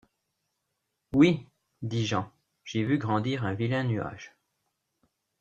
[1.13, 1.45] Oui,
[1.83, 4.33] dit Jean, j’ai vu grandir un vilain nuage.